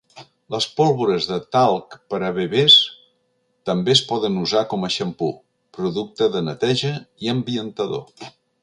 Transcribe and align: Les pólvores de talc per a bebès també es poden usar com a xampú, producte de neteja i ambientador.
Les 0.53 0.67
pólvores 0.77 1.27
de 1.31 1.37
talc 1.55 1.97
per 2.13 2.21
a 2.29 2.31
bebès 2.37 2.79
també 3.71 3.95
es 3.99 4.03
poden 4.15 4.41
usar 4.47 4.65
com 4.73 4.89
a 4.89 4.91
xampú, 4.97 5.31
producte 5.81 6.33
de 6.39 6.47
neteja 6.51 6.95
i 7.27 7.35
ambientador. 7.39 8.31